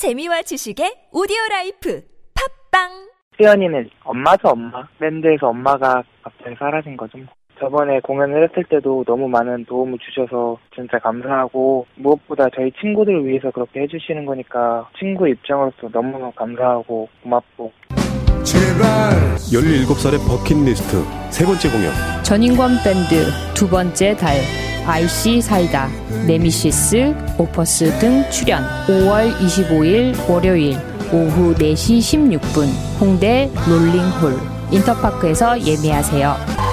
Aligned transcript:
재미와 0.00 0.40
지식의 0.40 1.12
오디오 1.12 1.36
라이프 1.50 2.00
팟빵! 2.32 2.88
수연이는 3.36 3.90
엄마죠 4.02 4.48
엄마 4.48 4.82
밴드에서 4.98 5.48
엄마가 5.48 6.02
갑자기 6.22 6.56
사라진 6.58 6.96
거죠. 6.96 7.18
뭐. 7.18 7.26
저번에 7.58 8.00
공연을 8.00 8.48
했을 8.48 8.64
때도 8.64 9.04
너무 9.06 9.28
많은 9.28 9.66
도움을 9.66 9.98
주셔서 9.98 10.56
진짜 10.74 10.98
감사하고 11.00 11.86
무엇보다 11.96 12.48
저희 12.56 12.72
친구들을 12.80 13.26
위해서 13.26 13.50
그렇게 13.50 13.82
해주시는 13.82 14.24
거니까 14.24 14.88
친구 14.98 15.28
입장으로서 15.28 15.90
너무 15.92 16.32
감사하고 16.32 17.06
고맙고. 17.22 17.70
17살의 18.40 20.16
버킷리스트 20.26 20.96
세 21.28 21.44
번째 21.44 21.68
공연. 21.68 21.92
전인권 22.24 22.70
밴드 22.82 23.28
두 23.54 23.68
번째 23.68 24.16
달 24.16 24.32
IC 24.90 25.40
사이다 25.40 25.88
네미시스 26.26 27.14
오퍼스 27.38 27.96
등 28.00 28.28
출연 28.28 28.64
5월 28.88 29.32
25일 29.38 30.28
월요일 30.28 30.76
오후 31.12 31.54
4시 31.54 32.00
16분 32.00 32.68
홍대 33.00 33.48
롤링홀 33.68 34.36
인터파크에서 34.72 35.60
예매하세요. 35.64 36.69